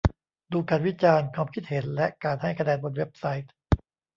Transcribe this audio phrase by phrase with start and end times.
[0.51, 3.51] ดูการวิจารณ์ ความคิดเห็น และการให้คะแนนบนเว็บไซต์